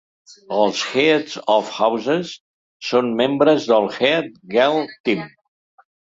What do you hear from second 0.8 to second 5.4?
Heads of Houses són membres del Head Girl Team.